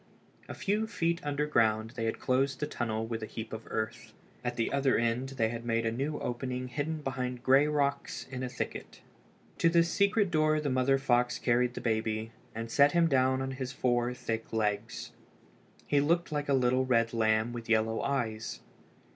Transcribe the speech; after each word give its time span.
A 0.49 0.55
few 0.55 0.87
feet 0.87 1.21
underground 1.23 1.91
they 1.91 2.05
had 2.05 2.17
closed 2.17 2.59
the 2.59 2.65
tunnel 2.65 3.05
with 3.05 3.21
a 3.21 3.27
heap 3.27 3.53
of 3.53 3.67
earth. 3.67 4.13
At 4.43 4.55
the 4.55 4.73
other 4.73 4.97
end 4.97 5.29
they 5.37 5.49
had 5.49 5.63
made 5.63 5.85
a 5.85 5.91
new 5.91 6.17
opening 6.19 6.69
hidden 6.69 7.03
behind 7.03 7.43
gray 7.43 7.67
rocks 7.67 8.25
in 8.31 8.41
a 8.41 8.49
thicket. 8.49 9.01
To 9.59 9.69
this 9.69 9.91
secret 9.91 10.31
door 10.31 10.59
the 10.59 10.71
mother 10.71 10.97
fox 10.97 11.37
carried 11.37 11.75
the 11.75 11.81
baby, 11.81 12.31
and 12.55 12.71
set 12.71 12.93
him 12.93 13.05
down 13.07 13.43
on 13.43 13.51
his 13.51 13.71
four 13.73 14.11
thick 14.15 14.51
legs. 14.51 15.11
He 15.85 16.01
looked 16.01 16.31
like 16.31 16.49
a 16.49 16.55
little 16.55 16.83
red 16.83 17.13
lamb 17.13 17.53
with 17.53 17.69
yellow 17.69 18.01
eyes. 18.01 18.59